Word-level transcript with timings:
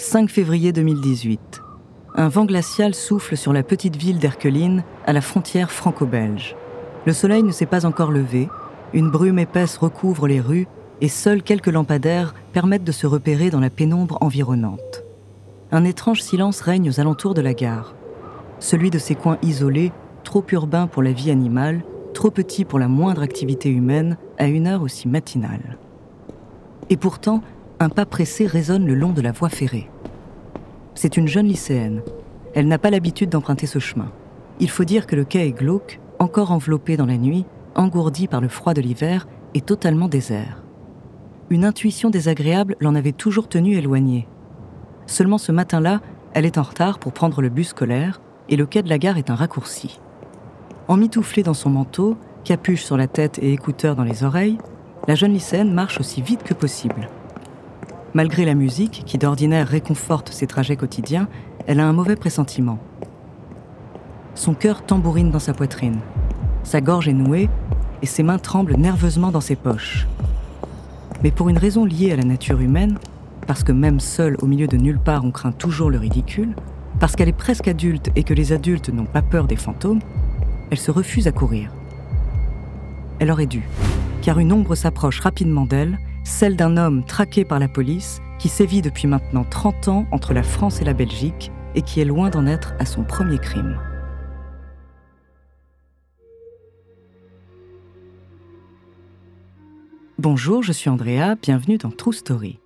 5 0.00 0.30
février 0.30 0.72
2018. 0.72 1.60
Un 2.14 2.28
vent 2.28 2.44
glacial 2.44 2.94
souffle 2.94 3.36
sur 3.36 3.52
la 3.52 3.64
petite 3.64 3.96
ville 3.96 4.20
d'Erqueline, 4.20 4.84
à 5.04 5.12
la 5.12 5.20
frontière 5.20 5.72
franco-belge. 5.72 6.54
Le 7.04 7.12
soleil 7.12 7.42
ne 7.42 7.50
s'est 7.50 7.66
pas 7.66 7.84
encore 7.84 8.12
levé, 8.12 8.48
une 8.94 9.10
brume 9.10 9.40
épaisse 9.40 9.76
recouvre 9.76 10.28
les 10.28 10.40
rues 10.40 10.68
et 11.00 11.08
seuls 11.08 11.42
quelques 11.42 11.66
lampadaires 11.66 12.36
permettent 12.52 12.84
de 12.84 12.92
se 12.92 13.08
repérer 13.08 13.50
dans 13.50 13.58
la 13.58 13.70
pénombre 13.70 14.18
environnante. 14.20 15.02
Un 15.72 15.84
étrange 15.84 16.22
silence 16.22 16.60
règne 16.60 16.88
aux 16.88 17.00
alentours 17.00 17.34
de 17.34 17.42
la 17.42 17.52
gare. 17.52 17.96
Celui 18.60 18.90
de 18.90 19.00
ces 19.00 19.16
coins 19.16 19.38
isolés, 19.42 19.90
trop 20.22 20.44
urbains 20.52 20.86
pour 20.86 21.02
la 21.02 21.10
vie 21.10 21.32
animale, 21.32 21.82
trop 22.14 22.30
petits 22.30 22.64
pour 22.64 22.78
la 22.78 22.86
moindre 22.86 23.22
activité 23.22 23.68
humaine, 23.68 24.16
à 24.38 24.46
une 24.46 24.68
heure 24.68 24.82
aussi 24.82 25.08
matinale. 25.08 25.76
Et 26.88 26.96
pourtant, 26.96 27.42
un 27.80 27.88
pas 27.88 28.06
pressé 28.06 28.46
résonne 28.46 28.86
le 28.86 28.94
long 28.94 29.12
de 29.12 29.20
la 29.20 29.32
voie 29.32 29.48
ferrée. 29.48 29.88
C'est 30.94 31.16
une 31.16 31.28
jeune 31.28 31.46
lycéenne. 31.46 32.02
Elle 32.54 32.66
n'a 32.66 32.78
pas 32.78 32.90
l'habitude 32.90 33.30
d'emprunter 33.30 33.66
ce 33.66 33.78
chemin. 33.78 34.10
Il 34.58 34.70
faut 34.70 34.84
dire 34.84 35.06
que 35.06 35.14
le 35.14 35.24
quai 35.24 35.46
est 35.46 35.52
glauque, 35.52 36.00
encore 36.18 36.50
enveloppé 36.50 36.96
dans 36.96 37.06
la 37.06 37.16
nuit, 37.16 37.46
engourdi 37.76 38.26
par 38.26 38.40
le 38.40 38.48
froid 38.48 38.74
de 38.74 38.80
l'hiver 38.80 39.28
et 39.54 39.60
totalement 39.60 40.08
désert. 40.08 40.64
Une 41.50 41.64
intuition 41.64 42.10
désagréable 42.10 42.76
l'en 42.80 42.96
avait 42.96 43.12
toujours 43.12 43.48
tenue 43.48 43.76
éloignée. 43.76 44.26
Seulement 45.06 45.38
ce 45.38 45.52
matin-là, 45.52 46.00
elle 46.34 46.44
est 46.44 46.58
en 46.58 46.62
retard 46.62 46.98
pour 46.98 47.12
prendre 47.12 47.40
le 47.40 47.48
bus 47.48 47.68
scolaire 47.68 48.20
et 48.48 48.56
le 48.56 48.66
quai 48.66 48.82
de 48.82 48.88
la 48.88 48.98
gare 48.98 49.18
est 49.18 49.30
un 49.30 49.34
raccourci. 49.34 50.00
Emmitouflée 50.88 51.42
dans 51.44 51.54
son 51.54 51.70
manteau, 51.70 52.16
capuche 52.44 52.82
sur 52.82 52.96
la 52.96 53.06
tête 53.06 53.38
et 53.38 53.52
écouteurs 53.52 53.94
dans 53.94 54.04
les 54.04 54.24
oreilles, 54.24 54.58
la 55.06 55.14
jeune 55.14 55.32
lycéenne 55.32 55.72
marche 55.72 56.00
aussi 56.00 56.22
vite 56.22 56.42
que 56.42 56.54
possible. 56.54 57.08
Malgré 58.14 58.46
la 58.46 58.54
musique, 58.54 59.02
qui 59.04 59.18
d'ordinaire 59.18 59.68
réconforte 59.68 60.32
ses 60.32 60.46
trajets 60.46 60.76
quotidiens, 60.76 61.28
elle 61.66 61.80
a 61.80 61.86
un 61.86 61.92
mauvais 61.92 62.16
pressentiment. 62.16 62.78
Son 64.34 64.54
cœur 64.54 64.82
tambourine 64.82 65.30
dans 65.30 65.38
sa 65.38 65.52
poitrine. 65.52 65.98
Sa 66.62 66.80
gorge 66.80 67.08
est 67.08 67.12
nouée 67.12 67.50
et 68.00 68.06
ses 68.06 68.22
mains 68.22 68.38
tremblent 68.38 68.76
nerveusement 68.76 69.30
dans 69.30 69.42
ses 69.42 69.56
poches. 69.56 70.06
Mais 71.22 71.30
pour 71.30 71.50
une 71.50 71.58
raison 71.58 71.84
liée 71.84 72.12
à 72.12 72.16
la 72.16 72.24
nature 72.24 72.60
humaine, 72.60 72.98
parce 73.46 73.62
que 73.62 73.72
même 73.72 74.00
seule 74.00 74.36
au 74.40 74.46
milieu 74.46 74.66
de 74.66 74.76
nulle 74.76 75.00
part 75.00 75.24
on 75.24 75.30
craint 75.30 75.52
toujours 75.52 75.90
le 75.90 75.98
ridicule, 75.98 76.54
parce 77.00 77.14
qu'elle 77.14 77.28
est 77.28 77.32
presque 77.32 77.68
adulte 77.68 78.10
et 78.16 78.24
que 78.24 78.34
les 78.34 78.52
adultes 78.52 78.88
n'ont 78.88 79.04
pas 79.04 79.22
peur 79.22 79.46
des 79.46 79.56
fantômes, 79.56 80.00
elle 80.70 80.78
se 80.78 80.90
refuse 80.90 81.26
à 81.26 81.32
courir. 81.32 81.70
Elle 83.18 83.30
aurait 83.30 83.46
dû, 83.46 83.68
car 84.22 84.38
une 84.38 84.52
ombre 84.52 84.74
s'approche 84.74 85.20
rapidement 85.20 85.66
d'elle 85.66 85.98
celle 86.28 86.56
d'un 86.56 86.76
homme 86.76 87.04
traqué 87.04 87.44
par 87.44 87.58
la 87.58 87.68
police 87.68 88.20
qui 88.38 88.48
sévit 88.48 88.82
depuis 88.82 89.08
maintenant 89.08 89.44
30 89.44 89.88
ans 89.88 90.06
entre 90.12 90.34
la 90.34 90.42
France 90.42 90.80
et 90.80 90.84
la 90.84 90.92
Belgique 90.92 91.50
et 91.74 91.82
qui 91.82 92.00
est 92.00 92.04
loin 92.04 92.28
d'en 92.28 92.46
être 92.46 92.74
à 92.78 92.84
son 92.84 93.02
premier 93.02 93.38
crime. 93.38 93.78
Bonjour, 100.18 100.62
je 100.62 100.72
suis 100.72 100.90
Andrea, 100.90 101.36
bienvenue 101.40 101.78
dans 101.78 101.90
True 101.90 102.12
Story. 102.12 102.58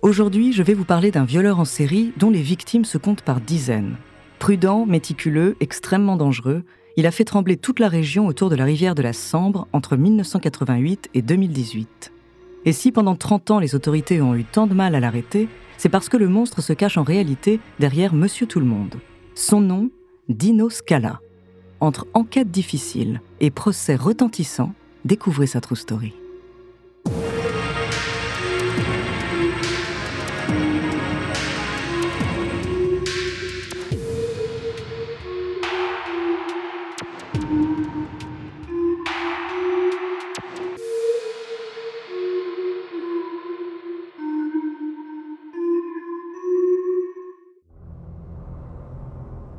Aujourd'hui, 0.00 0.52
je 0.52 0.62
vais 0.62 0.74
vous 0.74 0.84
parler 0.84 1.10
d'un 1.10 1.24
violeur 1.24 1.58
en 1.58 1.64
série 1.64 2.12
dont 2.18 2.30
les 2.30 2.42
victimes 2.42 2.84
se 2.84 2.98
comptent 2.98 3.22
par 3.22 3.40
dizaines. 3.40 3.96
Prudent, 4.38 4.86
méticuleux, 4.86 5.56
extrêmement 5.58 6.16
dangereux, 6.16 6.62
il 6.96 7.06
a 7.06 7.10
fait 7.10 7.24
trembler 7.24 7.56
toute 7.56 7.80
la 7.80 7.88
région 7.88 8.26
autour 8.26 8.48
de 8.48 8.56
la 8.56 8.64
rivière 8.64 8.94
de 8.94 9.02
la 9.02 9.12
Sambre 9.12 9.66
entre 9.72 9.96
1988 9.96 11.10
et 11.14 11.22
2018. 11.22 12.12
Et 12.64 12.72
si 12.72 12.92
pendant 12.92 13.16
30 13.16 13.50
ans 13.52 13.58
les 13.58 13.74
autorités 13.74 14.20
ont 14.20 14.34
eu 14.34 14.44
tant 14.44 14.66
de 14.66 14.74
mal 14.74 14.94
à 14.94 15.00
l'arrêter, 15.00 15.48
c'est 15.76 15.88
parce 15.88 16.08
que 16.08 16.16
le 16.16 16.28
monstre 16.28 16.60
se 16.60 16.72
cache 16.72 16.98
en 16.98 17.02
réalité 17.04 17.60
derrière 17.78 18.12
Monsieur 18.12 18.46
Tout-le-Monde. 18.46 18.96
Son 19.34 19.60
nom, 19.60 19.90
Dino 20.28 20.68
Scala. 20.68 21.20
Entre 21.80 22.06
enquête 22.14 22.50
difficile 22.50 23.20
et 23.40 23.50
procès 23.50 23.94
retentissant, 23.94 24.72
découvrez 25.04 25.46
sa 25.46 25.60
true 25.60 25.76
story. 25.76 26.12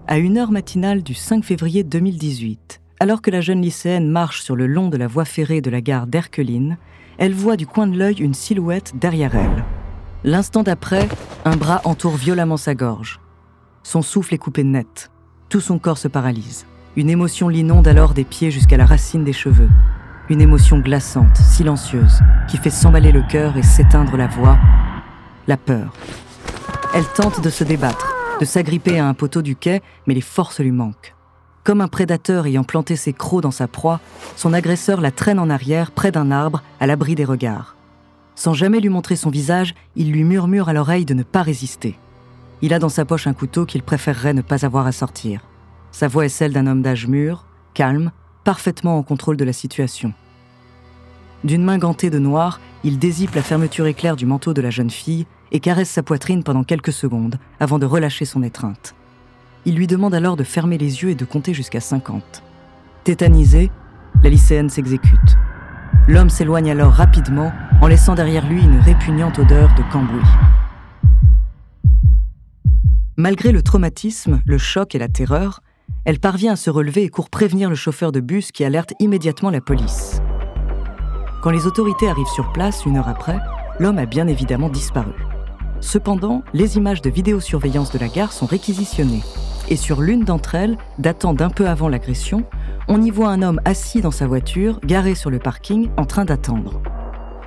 À 0.09 0.17
une 0.17 0.39
heure 0.39 0.49
matinale 0.49 1.03
du 1.03 1.13
5 1.13 1.45
février 1.45 1.83
2018, 1.83 2.81
alors 2.99 3.21
que 3.21 3.29
la 3.29 3.41
jeune 3.41 3.61
lycéenne 3.61 4.09
marche 4.09 4.41
sur 4.41 4.55
le 4.55 4.65
long 4.65 4.87
de 4.87 4.97
la 4.97 5.05
voie 5.05 5.23
ferrée 5.23 5.61
de 5.61 5.69
la 5.69 5.81
gare 5.81 6.07
d'Erqueline, 6.07 6.79
elle 7.19 7.35
voit 7.35 7.57
du 7.57 7.67
coin 7.67 7.85
de 7.85 7.95
l'œil 7.95 8.15
une 8.15 8.33
silhouette 8.33 8.93
derrière 8.99 9.35
elle. 9.35 9.63
L'instant 10.23 10.63
d'après, 10.63 11.07
un 11.45 11.55
bras 11.55 11.81
entoure 11.83 12.15
violemment 12.15 12.57
sa 12.57 12.73
gorge. 12.73 13.19
Son 13.83 14.01
souffle 14.01 14.33
est 14.33 14.39
coupé 14.39 14.63
net. 14.63 15.11
Tout 15.47 15.61
son 15.61 15.77
corps 15.77 15.99
se 15.99 16.07
paralyse. 16.07 16.65
Une 16.95 17.11
émotion 17.11 17.47
l'inonde 17.47 17.87
alors 17.87 18.15
des 18.15 18.25
pieds 18.25 18.49
jusqu'à 18.49 18.77
la 18.77 18.87
racine 18.87 19.23
des 19.23 19.31
cheveux. 19.31 19.69
Une 20.27 20.41
émotion 20.41 20.79
glaçante, 20.79 21.37
silencieuse, 21.37 22.19
qui 22.47 22.57
fait 22.57 22.71
s'emballer 22.71 23.11
le 23.11 23.21
cœur 23.21 23.57
et 23.57 23.63
s'éteindre 23.63 24.17
la 24.17 24.25
voix. 24.25 24.57
La 25.47 25.55
peur. 25.55 25.93
Elle 26.95 27.05
tente 27.15 27.43
de 27.43 27.51
se 27.51 27.63
débattre 27.63 28.18
de 28.39 28.45
s'agripper 28.45 28.99
à 28.99 29.07
un 29.07 29.13
poteau 29.13 29.41
du 29.41 29.55
quai, 29.55 29.81
mais 30.07 30.13
les 30.13 30.21
forces 30.21 30.59
lui 30.59 30.71
manquent. 30.71 31.15
Comme 31.63 31.81
un 31.81 31.87
prédateur 31.87 32.45
ayant 32.45 32.63
planté 32.63 32.95
ses 32.95 33.13
crocs 33.13 33.43
dans 33.43 33.51
sa 33.51 33.67
proie, 33.67 33.99
son 34.35 34.53
agresseur 34.53 35.01
la 35.01 35.11
traîne 35.11 35.39
en 35.39 35.49
arrière 35.49 35.91
près 35.91 36.11
d'un 36.11 36.31
arbre, 36.31 36.63
à 36.79 36.87
l'abri 36.87 37.15
des 37.15 37.25
regards. 37.25 37.75
Sans 38.35 38.53
jamais 38.53 38.79
lui 38.79 38.89
montrer 38.89 39.17
son 39.17 39.29
visage, 39.29 39.75
il 39.95 40.11
lui 40.11 40.23
murmure 40.23 40.69
à 40.69 40.73
l'oreille 40.73 41.05
de 41.05 41.13
ne 41.13 41.23
pas 41.23 41.43
résister. 41.43 41.97
Il 42.61 42.73
a 42.73 42.79
dans 42.79 42.89
sa 42.89 43.05
poche 43.05 43.27
un 43.27 43.33
couteau 43.33 43.65
qu'il 43.65 43.83
préférerait 43.83 44.33
ne 44.33 44.41
pas 44.41 44.65
avoir 44.65 44.87
à 44.87 44.91
sortir. 44.91 45.41
Sa 45.91 46.07
voix 46.07 46.25
est 46.25 46.29
celle 46.29 46.53
d'un 46.53 46.67
homme 46.67 46.81
d'âge 46.81 47.07
mûr, 47.07 47.45
calme, 47.73 48.11
parfaitement 48.45 48.97
en 48.97 49.03
contrôle 49.03 49.37
de 49.37 49.43
la 49.43 49.53
situation. 49.53 50.13
D'une 51.43 51.63
main 51.63 51.77
gantée 51.77 52.09
de 52.09 52.19
noir, 52.19 52.59
il 52.83 52.99
dézippe 52.99 53.35
la 53.35 53.41
fermeture 53.41 53.87
éclair 53.87 54.15
du 54.15 54.25
manteau 54.25 54.53
de 54.53 54.61
la 54.61 54.69
jeune 54.69 54.89
fille 54.89 55.25
et 55.51 55.59
caresse 55.59 55.89
sa 55.89 56.03
poitrine 56.03 56.43
pendant 56.43 56.63
quelques 56.63 56.93
secondes 56.93 57.37
avant 57.59 57.79
de 57.79 57.85
relâcher 57.85 58.25
son 58.25 58.43
étreinte. 58.43 58.95
Il 59.65 59.75
lui 59.75 59.87
demande 59.87 60.13
alors 60.13 60.37
de 60.37 60.43
fermer 60.43 60.77
les 60.77 61.03
yeux 61.03 61.09
et 61.09 61.15
de 61.15 61.25
compter 61.25 61.53
jusqu'à 61.53 61.81
50. 61.81 62.43
Tétanisée, 63.03 63.71
la 64.23 64.29
lycéenne 64.29 64.69
s'exécute. 64.69 65.37
L'homme 66.07 66.29
s'éloigne 66.29 66.71
alors 66.71 66.93
rapidement 66.93 67.51
en 67.81 67.87
laissant 67.87 68.15
derrière 68.15 68.47
lui 68.47 68.63
une 68.63 68.79
répugnante 68.79 69.39
odeur 69.39 69.69
de 69.75 69.83
cambouis. 69.91 70.21
Malgré 73.17 73.51
le 73.51 73.61
traumatisme, 73.61 74.41
le 74.45 74.57
choc 74.57 74.95
et 74.95 74.99
la 74.99 75.09
terreur, 75.09 75.61
elle 76.05 76.19
parvient 76.19 76.53
à 76.53 76.55
se 76.55 76.69
relever 76.69 77.03
et 77.03 77.09
court 77.09 77.29
prévenir 77.29 77.69
le 77.69 77.75
chauffeur 77.75 78.13
de 78.13 78.21
bus 78.21 78.53
qui 78.53 78.63
alerte 78.63 78.93
immédiatement 78.99 79.49
la 79.49 79.59
police. 79.59 80.21
Quand 81.41 81.51
les 81.51 81.67
autorités 81.67 82.09
arrivent 82.09 82.27
sur 82.27 82.51
place 82.51 82.85
une 82.85 82.97
heure 82.97 83.07
après, 83.07 83.39
l'homme 83.79 83.97
a 83.97 84.05
bien 84.05 84.27
évidemment 84.27 84.67
disparu. 84.67 85.13
Cependant, 85.79 86.43
les 86.53 86.75
images 86.75 87.01
de 87.01 87.09
vidéosurveillance 87.09 87.91
de 87.93 87.99
la 87.99 88.09
gare 88.09 88.33
sont 88.33 88.45
réquisitionnées. 88.45 89.23
Et 89.69 89.77
sur 89.77 90.01
l'une 90.01 90.25
d'entre 90.25 90.55
elles, 90.55 90.77
datant 90.97 91.33
d'un 91.33 91.49
peu 91.49 91.67
avant 91.67 91.87
l'agression, 91.87 92.43
on 92.89 93.01
y 93.01 93.09
voit 93.09 93.29
un 93.29 93.41
homme 93.41 93.61
assis 93.63 94.01
dans 94.01 94.11
sa 94.11 94.27
voiture, 94.27 94.81
garé 94.83 95.15
sur 95.15 95.29
le 95.29 95.39
parking, 95.39 95.89
en 95.95 96.05
train 96.05 96.25
d'attendre. 96.25 96.81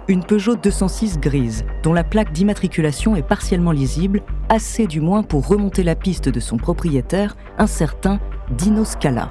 Une 0.08 0.25
Peugeot 0.25 0.56
206 0.56 1.19
grise, 1.19 1.64
dont 1.82 1.93
la 1.93 2.05
plaque 2.05 2.32
d'immatriculation 2.32 3.14
est 3.14 3.22
partiellement 3.22 3.72
lisible, 3.72 4.22
assez 4.49 4.87
du 4.87 5.02
moins 5.02 5.22
pour 5.22 5.46
remonter 5.46 5.82
la 5.82 5.96
piste 5.96 6.31
de 6.31 6.40
son 6.40 6.56
propriétaire, 6.56 7.37
un 7.58 7.67
certain 7.67 8.20
Dino 8.56 8.84
Scala. 8.84 9.31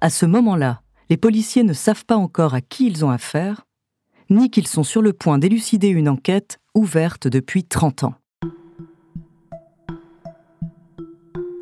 À 0.00 0.10
ce 0.10 0.26
moment-là, 0.26 0.83
les 1.10 1.16
policiers 1.16 1.62
ne 1.62 1.72
savent 1.72 2.04
pas 2.04 2.16
encore 2.16 2.54
à 2.54 2.60
qui 2.60 2.86
ils 2.86 3.04
ont 3.04 3.10
affaire, 3.10 3.66
ni 4.30 4.50
qu'ils 4.50 4.66
sont 4.66 4.84
sur 4.84 5.02
le 5.02 5.12
point 5.12 5.38
d'élucider 5.38 5.88
une 5.88 6.08
enquête 6.08 6.58
ouverte 6.74 7.28
depuis 7.28 7.64
30 7.64 8.04
ans. 8.04 8.14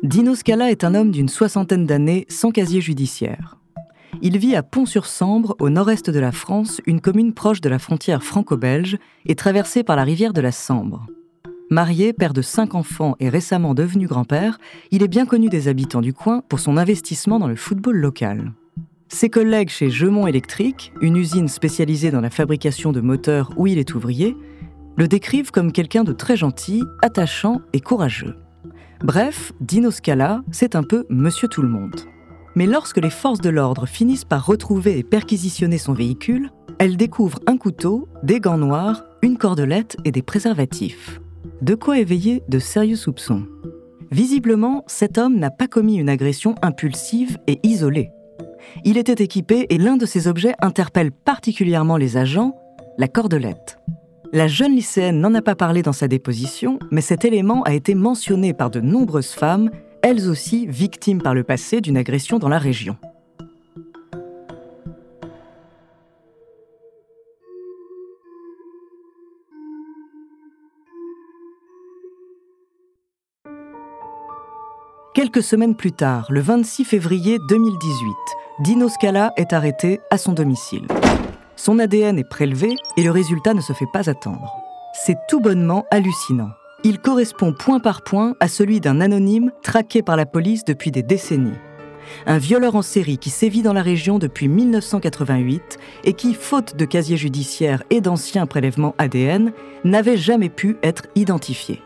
Dino 0.01 0.35
Scala 0.35 0.69
est 0.69 0.83
un 0.83 0.95
homme 0.95 1.11
d'une 1.11 1.29
soixantaine 1.29 1.85
d'années 1.85 2.25
sans 2.27 2.51
casier 2.51 2.81
judiciaire. 2.81 3.57
Il 4.21 4.37
vit 4.37 4.55
à 4.55 4.63
Pont-sur-Sambre, 4.63 5.55
au 5.59 5.69
nord-est 5.69 6.09
de 6.09 6.19
la 6.19 6.31
France, 6.31 6.81
une 6.85 7.01
commune 7.01 7.33
proche 7.33 7.61
de 7.61 7.69
la 7.69 7.79
frontière 7.79 8.23
franco-belge 8.23 8.97
et 9.25 9.35
traversée 9.35 9.83
par 9.83 9.95
la 9.95 10.03
rivière 10.03 10.33
de 10.33 10.41
la 10.41 10.51
Sambre. 10.51 11.07
Marié, 11.69 12.13
père 12.13 12.33
de 12.33 12.41
cinq 12.41 12.75
enfants 12.75 13.15
et 13.19 13.29
récemment 13.29 13.73
devenu 13.73 14.05
grand-père, 14.05 14.59
il 14.91 15.03
est 15.03 15.07
bien 15.07 15.25
connu 15.25 15.49
des 15.49 15.67
habitants 15.67 16.01
du 16.01 16.13
coin 16.13 16.41
pour 16.47 16.59
son 16.59 16.77
investissement 16.77 17.39
dans 17.39 17.47
le 17.47 17.55
football 17.55 17.97
local. 17.97 18.51
Ses 19.13 19.29
collègues 19.29 19.69
chez 19.69 19.91
Gemont 19.91 20.25
Électrique, 20.25 20.91
une 20.99 21.17
usine 21.17 21.47
spécialisée 21.47 22.09
dans 22.09 22.19
la 22.19 22.31
fabrication 22.31 22.91
de 22.91 22.99
moteurs 22.99 23.53
où 23.57 23.67
il 23.67 23.77
est 23.77 23.93
ouvrier, 23.93 24.35
le 24.97 25.07
décrivent 25.07 25.51
comme 25.51 25.71
quelqu'un 25.71 26.03
de 26.03 26.13
très 26.13 26.35
gentil, 26.35 26.81
attachant 27.03 27.61
et 27.73 27.79
courageux. 27.79 28.35
Bref, 29.03 29.51
Dino 29.61 29.91
Scala, 29.91 30.41
c'est 30.51 30.75
un 30.75 30.81
peu 30.81 31.05
monsieur 31.09 31.47
tout 31.47 31.61
le 31.61 31.67
monde. 31.67 31.95
Mais 32.55 32.65
lorsque 32.65 32.97
les 32.97 33.11
forces 33.11 33.39
de 33.39 33.51
l'ordre 33.51 33.85
finissent 33.85 34.25
par 34.25 34.47
retrouver 34.47 34.97
et 34.97 35.03
perquisitionner 35.03 35.77
son 35.77 35.93
véhicule, 35.93 36.49
elles 36.79 36.97
découvrent 36.97 37.39
un 37.45 37.57
couteau, 37.57 38.07
des 38.23 38.39
gants 38.39 38.57
noirs, 38.57 39.03
une 39.21 39.37
cordelette 39.37 39.95
et 40.05 40.11
des 40.11 40.23
préservatifs. 40.23 41.21
De 41.61 41.75
quoi 41.75 41.99
éveiller 41.99 42.41
de 42.49 42.57
sérieux 42.57 42.95
soupçons. 42.95 43.45
Visiblement, 44.09 44.83
cet 44.87 45.19
homme 45.19 45.37
n'a 45.37 45.51
pas 45.51 45.67
commis 45.67 45.97
une 45.97 46.09
agression 46.09 46.55
impulsive 46.63 47.37
et 47.45 47.59
isolée. 47.61 48.09
Il 48.83 48.97
était 48.97 49.23
équipé 49.23 49.65
et 49.69 49.77
l'un 49.77 49.97
de 49.97 50.05
ses 50.05 50.27
objets 50.27 50.53
interpelle 50.61 51.11
particulièrement 51.11 51.97
les 51.97 52.17
agents, 52.17 52.55
la 52.97 53.07
cordelette. 53.07 53.79
La 54.31 54.47
jeune 54.47 54.75
lycéenne 54.75 55.19
n'en 55.19 55.35
a 55.35 55.41
pas 55.41 55.55
parlé 55.55 55.83
dans 55.83 55.93
sa 55.93 56.07
déposition, 56.07 56.79
mais 56.91 57.01
cet 57.01 57.23
élément 57.23 57.61
a 57.63 57.73
été 57.73 57.93
mentionné 57.93 58.53
par 58.53 58.71
de 58.71 58.79
nombreuses 58.79 59.31
femmes, 59.31 59.69
elles 60.01 60.27
aussi 60.27 60.65
victimes 60.67 61.21
par 61.21 61.33
le 61.33 61.43
passé 61.43 61.81
d'une 61.81 61.97
agression 61.97 62.39
dans 62.39 62.49
la 62.49 62.57
région. 62.57 62.97
Quelques 75.13 75.43
semaines 75.43 75.75
plus 75.75 75.91
tard, 75.91 76.25
le 76.31 76.41
26 76.41 76.85
février 76.85 77.37
2018, 77.47 78.15
Dino 78.59 78.87
Scala 78.87 79.33
est 79.35 79.53
arrêté 79.53 79.99
à 80.09 80.17
son 80.17 80.31
domicile. 80.33 80.87
Son 81.55 81.79
ADN 81.79 82.19
est 82.19 82.29
prélevé 82.29 82.75
et 82.97 83.03
le 83.03 83.11
résultat 83.11 83.53
ne 83.53 83.61
se 83.61 83.73
fait 83.73 83.87
pas 83.91 84.09
attendre. 84.09 84.53
C'est 84.93 85.17
tout 85.27 85.39
bonnement 85.39 85.85
hallucinant. 85.91 86.49
Il 86.83 86.99
correspond 86.99 87.53
point 87.53 87.79
par 87.79 88.03
point 88.03 88.35
à 88.39 88.47
celui 88.47 88.79
d'un 88.79 89.01
anonyme 89.01 89.51
traqué 89.63 90.01
par 90.01 90.15
la 90.15 90.25
police 90.25 90.65
depuis 90.65 90.91
des 90.91 91.03
décennies. 91.03 91.57
Un 92.25 92.37
violeur 92.37 92.75
en 92.75 92.81
série 92.81 93.17
qui 93.17 93.29
sévit 93.29 93.61
dans 93.61 93.73
la 93.73 93.81
région 93.81 94.19
depuis 94.19 94.49
1988 94.49 95.77
et 96.03 96.13
qui, 96.13 96.33
faute 96.33 96.75
de 96.75 96.85
casier 96.85 97.17
judiciaire 97.17 97.83
et 97.89 98.01
d'anciens 98.01 98.45
prélèvements 98.45 98.93
ADN, 98.97 99.53
n'avait 99.83 100.17
jamais 100.17 100.49
pu 100.49 100.77
être 100.83 101.03
identifié 101.15 101.81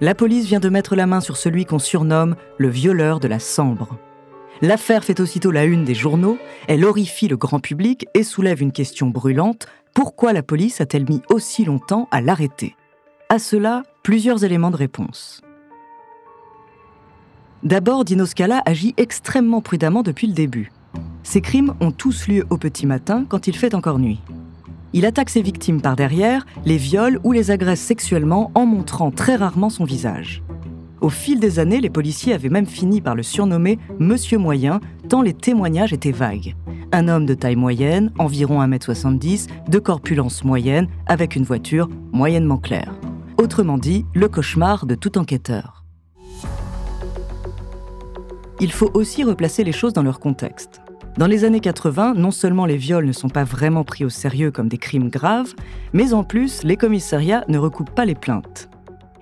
la 0.00 0.14
police 0.14 0.46
vient 0.46 0.60
de 0.60 0.68
mettre 0.68 0.94
la 0.94 1.06
main 1.06 1.20
sur 1.20 1.36
celui 1.36 1.64
qu'on 1.64 1.78
surnomme 1.78 2.36
le 2.58 2.68
violeur 2.68 3.20
de 3.20 3.28
la 3.28 3.38
Sambre. 3.38 3.96
L'affaire 4.62 5.04
fait 5.04 5.20
aussitôt 5.20 5.50
la 5.50 5.64
une 5.64 5.84
des 5.84 5.94
journaux, 5.94 6.38
elle 6.66 6.84
horrifie 6.84 7.28
le 7.28 7.36
grand 7.36 7.60
public 7.60 8.06
et 8.14 8.22
soulève 8.22 8.62
une 8.62 8.72
question 8.72 9.08
brûlante 9.08 9.66
pourquoi 9.94 10.34
la 10.34 10.42
police 10.42 10.82
a-t-elle 10.82 11.08
mis 11.08 11.22
aussi 11.30 11.64
longtemps 11.64 12.06
à 12.10 12.20
l'arrêter? 12.20 12.76
À 13.30 13.38
cela, 13.38 13.82
plusieurs 14.02 14.44
éléments 14.44 14.70
de 14.70 14.76
réponse. 14.76 15.40
D'abord, 17.62 18.04
Dino 18.04 18.26
Scala 18.26 18.60
agit 18.66 18.92
extrêmement 18.98 19.62
prudemment 19.62 20.02
depuis 20.02 20.26
le 20.26 20.34
début. 20.34 20.70
Ces 21.22 21.40
crimes 21.40 21.74
ont 21.80 21.92
tous 21.92 22.28
lieu 22.28 22.44
au 22.50 22.58
petit 22.58 22.84
matin 22.84 23.24
quand 23.26 23.46
il 23.46 23.56
fait 23.56 23.74
encore 23.74 23.98
nuit 23.98 24.20
il 24.96 25.04
attaque 25.04 25.28
ses 25.28 25.42
victimes 25.42 25.82
par 25.82 25.94
derrière, 25.94 26.46
les 26.64 26.78
viole 26.78 27.20
ou 27.22 27.32
les 27.32 27.50
agresse 27.50 27.82
sexuellement 27.82 28.50
en 28.54 28.64
montrant 28.64 29.10
très 29.10 29.36
rarement 29.36 29.68
son 29.68 29.84
visage. 29.84 30.42
Au 31.00 31.10
fil 31.10 31.40
des 31.40 31.58
années, 31.58 31.80
les 31.80 31.90
policiers 31.90 32.32
avaient 32.32 32.48
même 32.48 32.66
fini 32.66 33.00
par 33.00 33.14
le 33.14 33.22
surnommer 33.22 33.78
Monsieur 33.98 34.38
Moyen, 34.38 34.80
tant 35.08 35.22
les 35.22 35.34
témoignages 35.34 35.92
étaient 35.92 36.12
vagues. 36.12 36.54
Un 36.92 37.08
homme 37.08 37.26
de 37.26 37.34
taille 37.34 37.56
moyenne, 37.56 38.12
environ 38.18 38.62
1m70, 38.62 39.48
de 39.68 39.78
corpulence 39.78 40.44
moyenne, 40.44 40.88
avec 41.06 41.36
une 41.36 41.44
voiture 41.44 41.88
moyennement 42.12 42.58
claire. 42.58 42.94
Autrement 43.38 43.76
dit, 43.76 44.06
le 44.14 44.28
cauchemar 44.28 44.86
de 44.86 44.94
tout 44.94 45.18
enquêteur. 45.18 45.84
Il 48.60 48.72
faut 48.72 48.90
aussi 48.94 49.22
replacer 49.22 49.64
les 49.64 49.72
choses 49.72 49.92
dans 49.92 50.02
leur 50.02 50.18
contexte. 50.18 50.80
Dans 51.18 51.26
les 51.26 51.44
années 51.44 51.60
80, 51.60 52.14
non 52.14 52.30
seulement 52.30 52.64
les 52.64 52.76
viols 52.78 53.06
ne 53.06 53.12
sont 53.12 53.28
pas 53.28 53.44
vraiment 53.44 53.84
pris 53.84 54.04
au 54.04 54.08
sérieux 54.08 54.50
comme 54.50 54.68
des 54.68 54.78
crimes 54.78 55.10
graves, 55.10 55.54
mais 55.92 56.14
en 56.14 56.24
plus, 56.24 56.62
les 56.62 56.76
commissariats 56.76 57.44
ne 57.48 57.58
recoupent 57.58 57.94
pas 57.94 58.06
les 58.06 58.14
plaintes. 58.14 58.70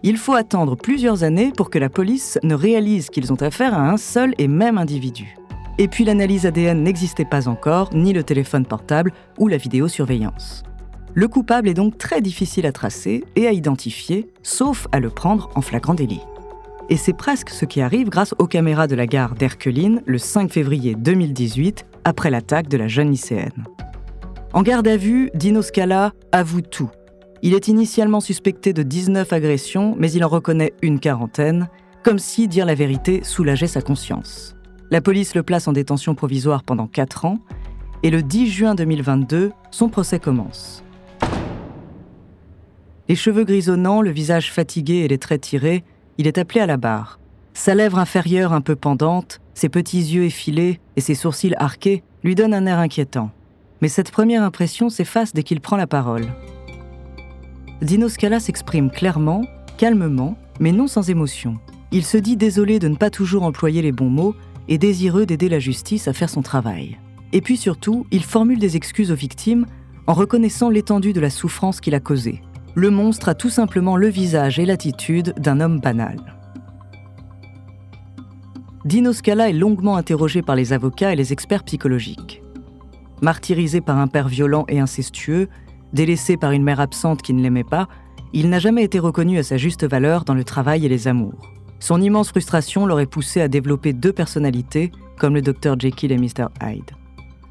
Il 0.07 0.19
faut 0.19 0.35
attendre 0.35 0.77
plusieurs 0.77 1.25
années 1.25 1.51
pour 1.57 1.71
que 1.71 1.79
la 1.79 1.89
police 1.89 2.39
ne 2.43 2.55
réalise 2.55 3.09
qu'ils 3.09 3.33
ont 3.33 3.41
affaire 3.41 3.73
à 3.73 3.89
un 3.89 3.97
seul 3.97 4.35
et 4.37 4.49
même 4.49 4.77
individu. 4.77 5.35
Et 5.79 5.89
puis 5.89 6.05
l'analyse 6.05 6.45
ADN 6.45 6.83
n'existait 6.83 7.25
pas 7.25 7.49
encore, 7.49 7.89
ni 7.95 8.13
le 8.13 8.23
téléphone 8.23 8.67
portable 8.67 9.13
ou 9.39 9.49
la 9.49 9.57
vidéosurveillance. 9.57 10.63
Le 11.15 11.27
coupable 11.27 11.71
est 11.71 11.75
donc 11.75 11.97
très 11.97 12.21
difficile 12.21 12.67
à 12.67 12.73
tracer 12.73 13.25
et 13.35 13.47
à 13.47 13.53
identifier, 13.53 14.29
sauf 14.43 14.89
à 14.93 15.01
le 15.01 15.09
prendre 15.09 15.49
en 15.55 15.63
flagrant 15.63 15.95
délit. 15.95 16.21
Et 16.91 16.99
c'est 16.99 17.17
presque 17.17 17.49
ce 17.49 17.65
qui 17.65 17.81
arrive 17.81 18.11
grâce 18.11 18.35
aux 18.39 18.47
caméras 18.47 18.89
de 18.89 18.97
la 18.97 19.07
gare 19.07 19.35
d'Erqueline 19.35 20.03
le 20.05 20.19
5 20.19 20.53
février 20.53 20.97
2018, 20.97 21.87
après 22.05 22.29
l'attaque 22.29 22.69
de 22.69 22.77
la 22.77 22.89
jeune 22.89 23.11
lycéenne. 23.11 23.65
En 24.53 24.61
garde 24.61 24.87
à 24.87 24.99
vue, 24.99 25.31
Dino 25.33 25.63
Scala 25.63 26.13
avoue 26.31 26.61
tout. 26.61 26.91
Il 27.47 27.53
est 27.53 27.69
initialement 27.69 28.21
suspecté 28.21 28.73
de 28.73 28.83
19 28.83 29.31
agressions, 29.31 29.95
mais 29.99 30.11
il 30.11 30.25
en 30.25 30.29
reconnaît 30.29 30.73
une 30.81 30.99
quarantaine, 30.99 31.69
comme 32.03 32.19
si 32.19 32.49
dire 32.49 32.65
la 32.65 32.75
vérité 32.75 33.23
soulageait 33.23 33.67
sa 33.67 33.83
conscience. 33.83 34.57
La 34.91 35.03
police 35.03 35.35
le 35.35 35.43
place 35.43 35.69
en 35.69 35.75
détention 35.75 36.15
provisoire 36.15 36.63
pendant 36.63 36.87
4 36.87 37.27
ans, 37.27 37.39
et 38.03 38.09
le 38.09 38.23
10 38.23 38.47
juin 38.51 38.75
2022, 38.75 39.53
son 39.71 39.91
procès 39.91 40.19
commence. 40.19 40.83
Les 43.11 43.15
cheveux 43.15 43.45
grisonnants, 43.45 44.01
le 44.01 44.11
visage 44.11 44.51
fatigué 44.51 45.03
et 45.05 45.09
les 45.09 45.19
traits 45.19 45.43
tirés, 45.43 45.85
il 46.17 46.27
est 46.27 46.39
appelé 46.39 46.63
à 46.63 46.67
la 46.67 46.79
barre. 46.79 47.21
Sa 47.53 47.75
lèvre 47.75 47.99
inférieure 47.99 48.55
un 48.55 48.63
peu 48.63 48.75
pendante, 48.75 49.43
ses 49.53 49.69
petits 49.69 49.99
yeux 49.99 50.25
effilés 50.25 50.81
et 50.97 51.03
ses 51.03 51.15
sourcils 51.15 51.55
arqués 51.59 52.05
lui 52.23 52.35
donnent 52.37 52.55
un 52.55 52.65
air 52.65 52.79
inquiétant. 52.79 53.33
Mais 53.83 53.89
cette 53.89 54.11
première 54.11 54.43
impression 54.43 54.89
s'efface 54.89 55.35
dès 55.35 55.43
qu'il 55.43 55.61
prend 55.61 55.77
la 55.77 55.87
parole. 55.87 56.25
Dino 57.85 58.09
Scala 58.09 58.41
s'exprime 58.41 58.91
clairement, 58.91 59.43
calmement, 59.77 60.37
mais 60.59 60.73
non 60.73 60.87
sans 60.87 61.11
émotion. 61.11 61.59
Il 61.93 62.05
se 62.05 62.17
dit 62.17 62.37
désolé 62.37 62.79
de 62.79 62.89
ne 62.89 62.97
pas 62.97 63.11
toujours 63.11 63.45
employer 63.45 63.83
les 63.83 63.93
bons 63.93 64.11
mots 64.11 64.35
et 64.69 64.79
désireux 64.79 65.27
d'aider 65.27 65.49
la 65.49 65.59
justice 65.59 66.09
à 66.09 66.13
faire 66.13 66.31
son 66.31 66.43
travail. 66.43 66.99
Et 67.33 67.41
puis 67.41 67.57
surtout, 67.57 68.07
il 68.11 68.25
formule 68.25 68.59
des 68.59 68.77
excuses 68.77 69.13
aux 69.13 69.17
victimes 69.17 69.67
en 70.07 70.15
reconnaissant 70.15 70.71
l'étendue 70.71 71.13
de 71.13 71.21
la 71.21 71.31
souffrance 71.31 71.81
qu'il 71.81 71.95
a 71.95 72.01
causée 72.01 72.43
le 72.75 72.91
monstre 72.91 73.29
a 73.29 73.35
tout 73.35 73.51
simplement 73.51 73.97
le 73.97 74.09
visage 74.09 74.59
et 74.59 74.67
l'attitude 74.67 75.35
d'un 75.39 75.61
homme 75.61 75.81
banal. 75.81 76.19
Dino 78.85 79.13
Scala 79.13 79.49
est 79.49 79.55
longuement 79.55 79.97
interrogé 79.97 80.43
par 80.43 80.57
les 80.57 80.73
avocats 80.73 81.13
et 81.13 81.17
les 81.17 81.33
experts 81.33 81.65
psychologiques. 81.65 82.43
Martyrisé 83.23 83.81
par 83.81 83.99
un 83.99 84.09
père 84.09 84.29
violent 84.29 84.65
et 84.69 84.81
incestueux, 84.81 85.49
délaissé 85.95 86.37
par 86.37 86.51
une 86.51 86.65
mère 86.65 86.81
absente 86.81 87.23
qui 87.23 87.33
ne 87.33 87.43
l'aimait 87.43 87.65
pas, 87.65 87.89
il 88.35 88.51
n'a 88.51 88.59
jamais 88.59 88.83
été 88.83 88.99
reconnu 88.99 89.39
à 89.39 89.43
sa 89.43 89.57
juste 89.57 89.89
valeur 89.89 90.25
dans 90.25 90.35
le 90.35 90.45
travail 90.45 90.85
et 90.85 90.89
les 90.89 91.09
amours. 91.09 91.53
Son 91.79 92.01
immense 92.01 92.31
frustration 92.31 92.85
l'aurait 92.85 93.07
poussé 93.07 93.41
à 93.41 93.49
développer 93.49 93.93
deux 93.93 94.13
personnalités, 94.13 94.91
comme 95.19 95.35
le 95.35 95.43
Dr 95.43 95.79
Jekyll 95.79 96.13
et 96.13 96.19
Mr 96.19 96.49
Hyde. 96.61 96.91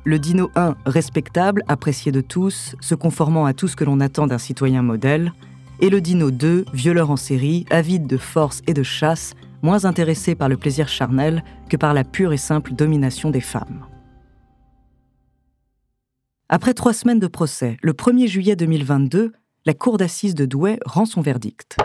Le 0.03 0.19
Dino 0.19 0.51
1, 0.55 0.75
respectable, 0.85 1.63
apprécié 1.69 2.12
de 2.12 2.19
tous, 2.19 2.75
se 2.81 2.95
conformant 2.95 3.45
à 3.45 3.53
tout 3.53 3.69
ce 3.69 3.77
que 3.77 3.85
l'on 3.85 4.01
attend 4.01 4.27
d'un 4.27 4.38
citoyen 4.38 4.81
modèle, 4.81 5.31
et 5.79 5.89
le 5.89 6.01
Dino 6.01 6.29
2, 6.29 6.65
violeur 6.73 7.09
en 7.12 7.15
série, 7.15 7.65
avide 7.69 8.05
de 8.05 8.17
force 8.17 8.62
et 8.67 8.73
de 8.73 8.83
chasse, 8.83 9.33
moins 9.62 9.85
intéressé 9.85 10.35
par 10.35 10.50
le 10.50 10.57
plaisir 10.57 10.89
charnel 10.89 11.43
que 11.69 11.77
par 11.77 11.93
la 11.93 12.03
pure 12.03 12.33
et 12.33 12.38
simple 12.38 12.73
domination 12.73 13.29
des 13.29 13.39
femmes. 13.39 13.85
Après 16.50 16.73
trois 16.73 16.93
semaines 16.93 17.19
de 17.19 17.27
procès, 17.27 17.77
le 17.81 17.93
1er 17.93 18.27
juillet 18.27 18.55
2022, 18.55 19.31
la 19.65 19.73
cour 19.73 19.97
d'assises 19.97 20.35
de 20.35 20.45
Douai 20.45 20.77
rend 20.85 21.05
son 21.05 21.21
verdict. 21.21 21.77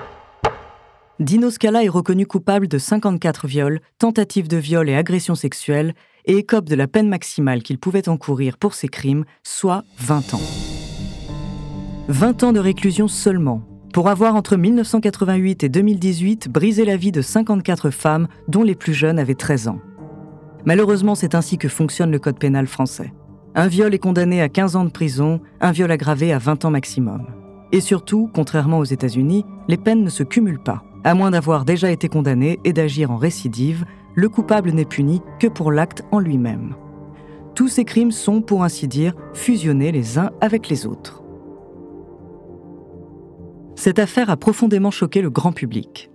Dino 1.20 1.50
Scala 1.50 1.84
est 1.84 1.88
reconnu 1.88 2.26
coupable 2.26 2.66
de 2.66 2.76
54 2.76 3.46
viols, 3.46 3.80
tentatives 3.98 4.48
de 4.48 4.56
viol 4.56 4.88
et 4.88 4.96
agressions 4.96 5.36
sexuelles 5.36 5.94
et 6.24 6.36
écope 6.36 6.68
de 6.68 6.74
la 6.74 6.88
peine 6.88 7.08
maximale 7.08 7.62
qu'il 7.62 7.78
pouvait 7.78 8.08
encourir 8.08 8.58
pour 8.58 8.74
ces 8.74 8.88
crimes, 8.88 9.24
soit 9.44 9.84
20 9.98 10.34
ans. 10.34 10.42
20 12.08 12.42
ans 12.42 12.52
de 12.52 12.60
réclusion 12.60 13.06
seulement, 13.06 13.62
pour 13.92 14.08
avoir 14.08 14.34
entre 14.34 14.56
1988 14.56 15.62
et 15.64 15.68
2018 15.68 16.48
brisé 16.48 16.84
la 16.84 16.96
vie 16.96 17.12
de 17.12 17.22
54 17.22 17.90
femmes 17.90 18.26
dont 18.48 18.64
les 18.64 18.74
plus 18.74 18.94
jeunes 18.94 19.20
avaient 19.20 19.34
13 19.34 19.68
ans. 19.68 19.80
Malheureusement, 20.64 21.14
c'est 21.14 21.36
ainsi 21.36 21.58
que 21.58 21.68
fonctionne 21.68 22.10
le 22.10 22.18
code 22.18 22.38
pénal 22.38 22.66
français. 22.66 23.12
Un 23.54 23.66
viol 23.66 23.94
est 23.94 23.98
condamné 23.98 24.40
à 24.40 24.48
15 24.48 24.76
ans 24.76 24.84
de 24.84 24.90
prison, 24.90 25.40
un 25.60 25.72
viol 25.72 25.90
aggravé 25.90 26.32
à 26.32 26.38
20 26.38 26.66
ans 26.66 26.70
maximum. 26.70 27.26
Et 27.72 27.80
surtout, 27.80 28.30
contrairement 28.32 28.78
aux 28.78 28.84
États-Unis, 28.84 29.44
les 29.68 29.76
peines 29.76 30.04
ne 30.04 30.10
se 30.10 30.22
cumulent 30.22 30.62
pas. 30.62 30.82
À 31.04 31.14
moins 31.14 31.30
d'avoir 31.30 31.64
déjà 31.64 31.90
été 31.90 32.08
condamné 32.08 32.60
et 32.64 32.72
d'agir 32.72 33.10
en 33.10 33.16
récidive, 33.16 33.84
le 34.14 34.28
coupable 34.28 34.72
n'est 34.72 34.84
puni 34.84 35.22
que 35.38 35.46
pour 35.46 35.70
l'acte 35.72 36.02
en 36.10 36.18
lui-même. 36.18 36.74
Tous 37.54 37.68
ces 37.68 37.84
crimes 37.84 38.12
sont, 38.12 38.40
pour 38.40 38.64
ainsi 38.64 38.88
dire, 38.88 39.14
fusionnés 39.32 39.92
les 39.92 40.18
uns 40.18 40.30
avec 40.40 40.68
les 40.68 40.86
autres. 40.86 41.22
Cette 43.74 43.98
affaire 43.98 44.30
a 44.30 44.36
profondément 44.36 44.90
choqué 44.90 45.22
le 45.22 45.30
grand 45.30 45.52
public. 45.52 46.10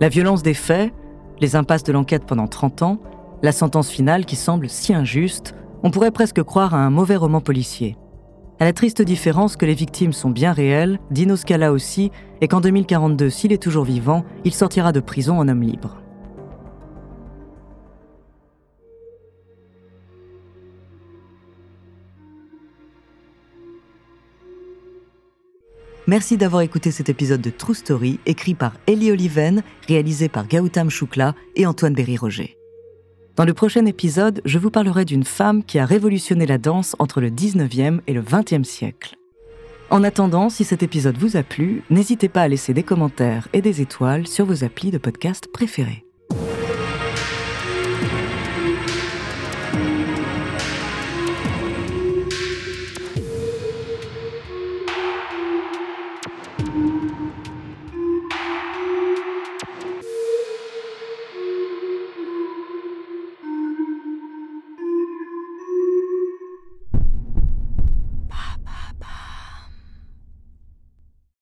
La 0.00 0.08
violence 0.08 0.42
des 0.42 0.54
faits, 0.54 0.92
les 1.40 1.56
impasses 1.56 1.82
de 1.82 1.92
l'enquête 1.92 2.26
pendant 2.26 2.46
30 2.46 2.82
ans, 2.82 2.98
la 3.42 3.52
sentence 3.52 3.90
finale 3.90 4.24
qui 4.24 4.36
semble 4.36 4.68
si 4.68 4.92
injuste, 4.92 5.54
on 5.84 5.90
pourrait 5.90 6.10
presque 6.10 6.42
croire 6.42 6.74
à 6.74 6.78
un 6.78 6.90
mauvais 6.90 7.14
roman 7.14 7.42
policier. 7.42 7.96
À 8.58 8.64
la 8.64 8.72
triste 8.72 9.02
différence 9.02 9.56
que 9.56 9.66
les 9.66 9.74
victimes 9.74 10.14
sont 10.14 10.30
bien 10.30 10.52
réelles, 10.52 10.98
Dino 11.10 11.36
Scala 11.36 11.72
aussi, 11.72 12.10
et 12.40 12.48
qu'en 12.48 12.62
2042, 12.62 13.28
s'il 13.28 13.52
est 13.52 13.62
toujours 13.62 13.84
vivant, 13.84 14.24
il 14.44 14.54
sortira 14.54 14.92
de 14.92 15.00
prison 15.00 15.38
en 15.38 15.46
homme 15.46 15.62
libre. 15.62 16.00
Merci 26.06 26.36
d'avoir 26.36 26.62
écouté 26.62 26.90
cet 26.90 27.08
épisode 27.08 27.40
de 27.40 27.50
True 27.50 27.74
Story, 27.74 28.20
écrit 28.24 28.54
par 28.54 28.72
Ellie 28.86 29.10
Oliven, 29.10 29.62
réalisé 29.86 30.28
par 30.28 30.48
Gautam 30.48 30.88
Choukla 30.88 31.34
et 31.56 31.66
Antoine 31.66 31.94
Berry-Roger. 31.94 32.56
Dans 33.36 33.44
le 33.44 33.52
prochain 33.52 33.84
épisode, 33.84 34.40
je 34.44 34.58
vous 34.58 34.70
parlerai 34.70 35.04
d'une 35.04 35.24
femme 35.24 35.64
qui 35.64 35.80
a 35.80 35.86
révolutionné 35.86 36.46
la 36.46 36.58
danse 36.58 36.94
entre 37.00 37.20
le 37.20 37.30
19e 37.30 38.00
et 38.06 38.12
le 38.12 38.22
20e 38.22 38.62
siècle. 38.62 39.16
En 39.90 40.04
attendant, 40.04 40.48
si 40.50 40.64
cet 40.64 40.84
épisode 40.84 41.18
vous 41.18 41.36
a 41.36 41.42
plu, 41.42 41.82
n'hésitez 41.90 42.28
pas 42.28 42.42
à 42.42 42.48
laisser 42.48 42.74
des 42.74 42.84
commentaires 42.84 43.48
et 43.52 43.60
des 43.60 43.80
étoiles 43.80 44.28
sur 44.28 44.44
vos 44.44 44.62
applis 44.62 44.92
de 44.92 44.98
podcast 44.98 45.48
préférés. 45.52 46.03